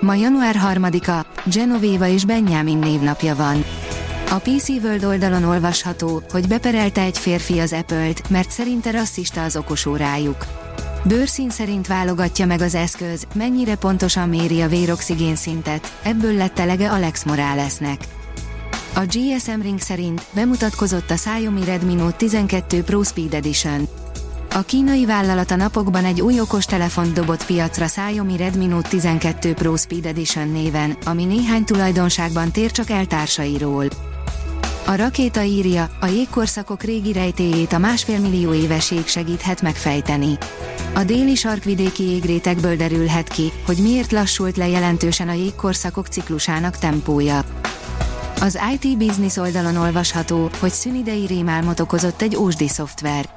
[0.00, 3.64] Ma január 3-a, Genovéva és Benjamin névnapja van.
[4.30, 9.56] A PC World oldalon olvasható, hogy beperelte egy férfi az Apple-t, mert szerinte rasszista az
[9.56, 10.46] okosórájuk.
[11.04, 16.90] Bőrszín szerint válogatja meg az eszköz, mennyire pontosan méri a véroxigén szintet, ebből lett elege
[16.90, 18.00] Alex Moralesnek.
[18.94, 23.88] A GSM Ring szerint bemutatkozott a Xiaomi Redmi Note 12 Pro Speed Edition.
[24.54, 29.76] A kínai vállalat a napokban egy új okostelefont dobott piacra Xiaomi Redmi Note 12 Pro
[29.76, 33.86] Speed Edition néven, ami néhány tulajdonságban tér csak eltársairól.
[34.86, 40.38] A rakéta írja, a jégkorszakok régi rejtéjét a másfél millió éves jég segíthet megfejteni.
[40.94, 47.44] A déli sarkvidéki jégrétekből derülhet ki, hogy miért lassult le jelentősen a jégkorszakok ciklusának tempója.
[48.40, 53.28] Az IT Business oldalon olvasható, hogy szünidei rémálmot okozott egy ósdi szoftver.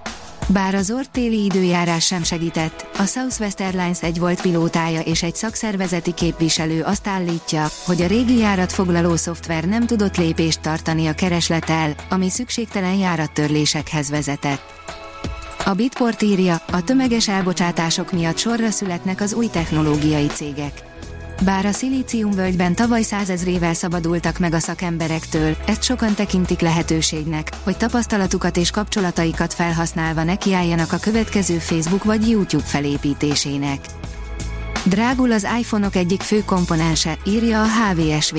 [0.47, 6.13] Bár az téli időjárás sem segített, a Southwest Airlines egy volt pilótája és egy szakszervezeti
[6.13, 11.95] képviselő azt állítja, hogy a régi járat foglaló szoftver nem tudott lépést tartani a kereslettel,
[12.09, 14.61] ami szükségtelen járattörlésekhez vezetett.
[15.65, 20.92] A Bitport írja, a tömeges elbocsátások miatt sorra születnek az új technológiai cégek.
[21.45, 28.57] Bár a szilíciumvölgyben tavaly százezrével szabadultak meg a szakemberektől, ezt sokan tekintik lehetőségnek, hogy tapasztalatukat
[28.57, 33.79] és kapcsolataikat felhasználva nekiálljanak a következő Facebook vagy YouTube felépítésének.
[34.83, 38.37] Drágul az iPhone-ok egyik fő komponense, írja a HVSV.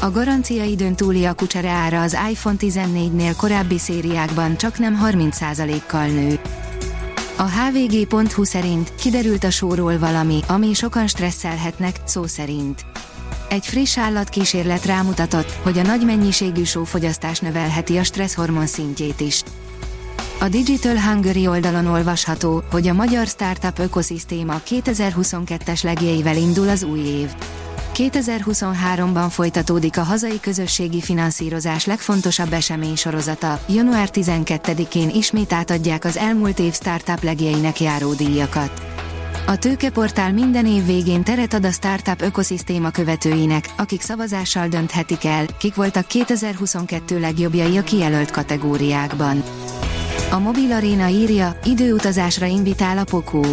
[0.00, 6.38] A garancia időn túli akucsere ára az iPhone 14-nél korábbi szériákban csak nem 30%-kal nő.
[7.40, 12.84] A hvg.hu szerint kiderült a sóról valami, ami sokan stresszelhetnek, szó szerint.
[13.48, 19.42] Egy friss állatkísérlet rámutatott, hogy a nagy mennyiségű sófogyasztás növelheti a stresszhormon szintjét is.
[20.40, 27.00] A Digital Hungary oldalon olvasható, hogy a magyar startup ökoszisztéma 2022-es legjeivel indul az új
[27.00, 27.28] év.
[27.98, 33.60] 2023-ban folytatódik a hazai közösségi finanszírozás legfontosabb esemény sorozata.
[33.68, 38.70] Január 12-én ismét átadják az elmúlt év startup legjeinek járó díjakat.
[39.46, 45.46] A tőkeportál minden év végén teret ad a startup ökoszisztéma követőinek, akik szavazással dönthetik el,
[45.58, 49.42] kik voltak 2022 legjobbjai a kijelölt kategóriákban.
[50.30, 53.44] A Mobil Arena írja, időutazásra invitál a Pokó.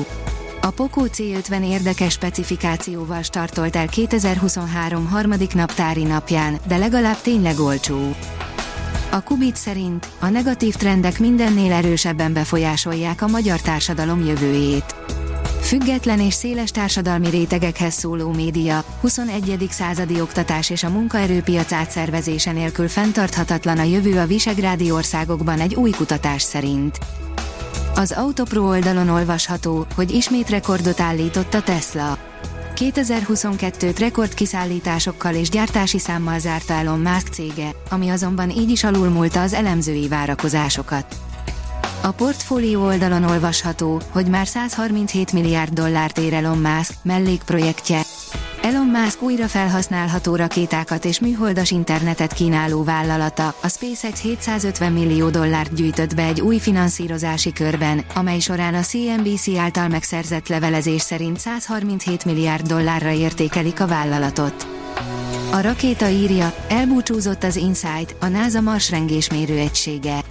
[0.65, 8.15] A Poco C50 érdekes specifikációval startolt el 2023 harmadik naptári napján, de legalább tényleg olcsó.
[9.11, 14.95] A Kubit szerint a negatív trendek mindennél erősebben befolyásolják a magyar társadalom jövőjét.
[15.61, 19.67] Független és széles társadalmi rétegekhez szóló média, 21.
[19.69, 25.89] századi oktatás és a munkaerőpiac átszervezése nélkül fenntarthatatlan a jövő a visegrádi országokban egy új
[25.89, 26.97] kutatás szerint.
[27.97, 32.17] Az Autopro oldalon olvasható, hogy ismét rekordot állított a Tesla.
[32.75, 39.53] 2022-t rekordkiszállításokkal és gyártási számmal zárta Elon Musk cége, ami azonban így is alulmúlta az
[39.53, 41.15] elemzői várakozásokat.
[42.01, 48.01] A portfólió oldalon olvasható, hogy már 137 milliárd dollárt ér Elon Musk mellékprojektje,
[48.65, 55.75] Elon Musk újra felhasználható rakétákat és műholdas internetet kínáló vállalata, a SpaceX 750 millió dollárt
[55.75, 62.25] gyűjtött be egy új finanszírozási körben, amely során a CNBC által megszerzett levelezés szerint 137
[62.25, 64.67] milliárd dollárra értékelik a vállalatot.
[65.51, 70.23] A rakéta írja, elbúcsúzott az InSight, a NASA marsrengés mérőegysége.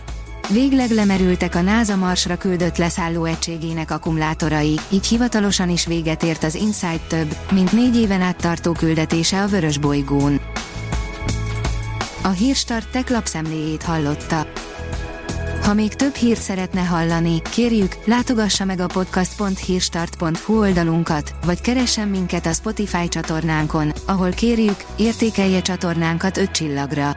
[0.48, 6.54] Végleg lemerültek a NASA Marsra küldött leszálló egységének akkumulátorai, így hivatalosan is véget ért az
[6.54, 10.40] InSight több, mint négy éven át tartó küldetése a vörös bolygón.
[12.22, 14.46] A Hírstart tech lapszemléjét hallotta.
[15.62, 22.46] Ha még több hírt szeretne hallani, kérjük, látogassa meg a podcast.hírstart.hu oldalunkat, vagy keressen minket
[22.46, 27.16] a Spotify csatornánkon, ahol kérjük, értékelje csatornánkat 5 csillagra.